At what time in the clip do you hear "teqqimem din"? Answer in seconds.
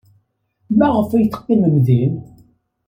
1.27-2.15